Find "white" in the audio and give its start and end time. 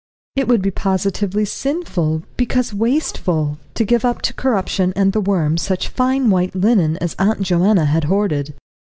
6.31-6.55